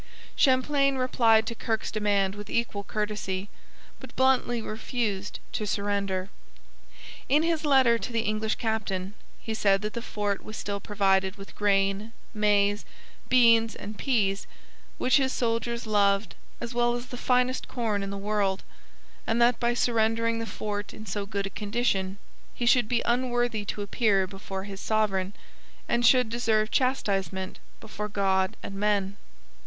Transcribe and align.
Champlain 0.35 0.95
replied 0.97 1.45
to 1.45 1.53
Kirke's 1.53 1.91
demand 1.91 2.33
with 2.33 2.49
equal 2.49 2.83
courtesy, 2.83 3.49
but 3.99 4.15
bluntly 4.15 4.59
refused 4.59 5.39
to 5.51 5.67
surrender. 5.67 6.29
In 7.29 7.43
his 7.43 7.65
letter 7.65 7.99
to 7.99 8.11
the 8.11 8.21
English 8.23 8.55
captain 8.55 9.13
he 9.39 9.53
said 9.53 9.83
that 9.83 9.93
the 9.93 10.01
fort 10.01 10.43
was 10.43 10.57
still 10.57 10.79
provided 10.79 11.35
with 11.35 11.53
grain, 11.55 12.13
maize, 12.33 12.83
beans, 13.29 13.75
and 13.75 13.95
pease, 13.95 14.47
which 14.97 15.17
his 15.17 15.31
soldiers 15.33 15.85
loved 15.85 16.33
as 16.59 16.73
well 16.73 16.95
as 16.95 17.05
the 17.05 17.15
finest 17.15 17.67
corn 17.67 18.01
in 18.01 18.09
the 18.09 18.17
world, 18.17 18.63
and 19.27 19.39
that 19.39 19.59
by 19.59 19.75
surrendering 19.75 20.39
the 20.39 20.47
fort 20.47 20.95
in 20.95 21.05
so 21.05 21.27
good 21.27 21.45
a 21.45 21.51
condition, 21.51 22.17
he 22.55 22.65
should 22.65 22.87
be 22.87 23.03
unworthy 23.05 23.63
to 23.65 23.83
appear 23.83 24.25
before 24.25 24.63
his 24.63 24.79
sovereign, 24.79 25.35
and 25.87 26.03
should 26.07 26.27
deserve 26.29 26.71
chastisement 26.71 27.59
before 27.79 28.09
God 28.09 28.57
and 28.63 28.73
men. 28.73 29.15